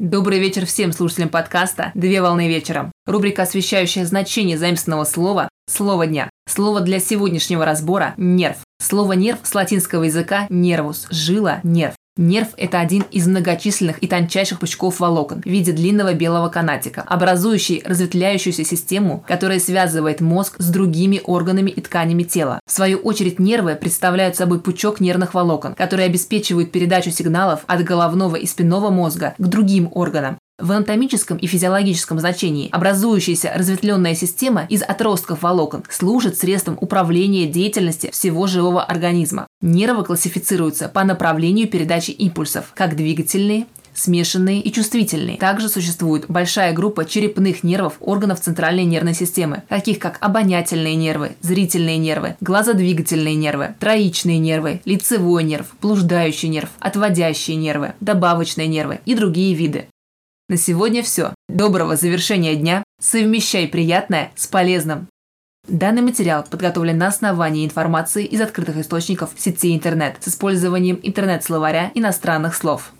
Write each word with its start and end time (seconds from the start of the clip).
Добрый 0.00 0.38
вечер 0.38 0.64
всем 0.64 0.92
слушателям 0.92 1.28
подкаста 1.28 1.90
«Две 1.96 2.22
волны 2.22 2.46
вечером». 2.46 2.92
Рубрика, 3.04 3.42
освещающая 3.42 4.04
значение 4.04 4.56
заимственного 4.56 5.02
слова 5.02 5.48
«Слово 5.68 6.06
дня». 6.06 6.30
Слово 6.48 6.82
для 6.82 7.00
сегодняшнего 7.00 7.64
разбора– 7.64 8.14
«нерв». 8.16 8.58
Слово 8.80 9.14
«нерв» 9.14 9.40
с 9.42 9.52
латинского 9.56 10.04
языка 10.04 10.46
«нервус»– 10.50 11.08
«жила», 11.10 11.58
«нерв». 11.64 11.96
Нерв– 12.18 12.48
это 12.56 12.80
один 12.80 13.04
из 13.12 13.28
многочисленных 13.28 14.02
и 14.02 14.08
тончайших 14.08 14.58
пучков 14.58 14.98
волокон 14.98 15.40
в 15.40 15.46
виде 15.46 15.70
длинного 15.70 16.14
белого 16.14 16.48
канатика, 16.48 17.02
образующий 17.02 17.80
разветвляющуюся 17.84 18.64
систему, 18.64 19.24
которая 19.28 19.60
связывает 19.60 20.20
мозг 20.20 20.56
с 20.58 20.68
другими 20.68 21.20
органами 21.24 21.70
и 21.70 21.80
тканями 21.80 22.24
тела. 22.24 22.58
В 22.66 22.72
свою 22.72 22.98
очередь 22.98 23.38
нервы 23.38 23.76
представляют 23.76 24.34
собой 24.34 24.60
пучок 24.60 24.98
нервных 24.98 25.32
волокон, 25.32 25.74
которые 25.74 26.06
обеспечивают 26.06 26.72
передачу 26.72 27.12
сигналов 27.12 27.60
от 27.68 27.84
головного 27.84 28.34
и 28.34 28.46
спинного 28.46 28.90
мозга 28.90 29.34
к 29.38 29.46
другим 29.46 29.88
органам, 29.92 30.38
в 30.58 30.72
анатомическом 30.72 31.36
и 31.36 31.46
физиологическом 31.46 32.18
значении 32.18 32.68
образующаяся 32.72 33.52
разветвленная 33.54 34.14
система 34.14 34.66
из 34.68 34.82
отростков 34.82 35.42
волокон 35.42 35.84
служит 35.88 36.36
средством 36.36 36.76
управления 36.80 37.46
деятельности 37.46 38.10
всего 38.10 38.46
живого 38.46 38.82
организма. 38.82 39.46
Нервы 39.60 40.04
классифицируются 40.04 40.88
по 40.88 41.04
направлению 41.04 41.68
передачи 41.68 42.10
импульсов, 42.10 42.72
как 42.74 42.96
двигательные, 42.96 43.66
смешанные 43.94 44.60
и 44.60 44.72
чувствительные. 44.72 45.38
Также 45.38 45.68
существует 45.68 46.26
большая 46.28 46.72
группа 46.72 47.04
черепных 47.04 47.62
нервов 47.62 47.94
органов 48.00 48.40
центральной 48.40 48.84
нервной 48.84 49.14
системы, 49.14 49.62
таких 49.68 49.98
как 49.98 50.18
обонятельные 50.20 50.96
нервы, 50.96 51.36
зрительные 51.40 51.98
нервы, 51.98 52.36
глазодвигательные 52.40 53.34
нервы, 53.34 53.74
троичные 53.78 54.38
нервы, 54.38 54.80
лицевой 54.84 55.44
нерв, 55.44 55.66
блуждающий 55.80 56.48
нерв, 56.48 56.70
отводящие 56.80 57.56
нервы, 57.56 57.94
добавочные 58.00 58.66
нервы 58.68 59.00
и 59.04 59.14
другие 59.14 59.54
виды. 59.54 59.86
На 60.50 60.56
сегодня 60.56 61.02
все. 61.02 61.34
Доброго 61.50 61.94
завершения 61.94 62.56
дня. 62.56 62.82
Совмещай 62.98 63.68
приятное 63.68 64.32
с 64.34 64.46
полезным. 64.46 65.08
Данный 65.68 66.00
материал 66.00 66.42
подготовлен 66.42 66.96
на 66.96 67.08
основании 67.08 67.66
информации 67.66 68.24
из 68.24 68.40
открытых 68.40 68.78
источников 68.78 69.32
сети 69.36 69.76
интернет 69.76 70.16
с 70.20 70.28
использованием 70.28 70.98
интернет-словаря 71.02 71.90
иностранных 71.94 72.54
слов. 72.54 72.94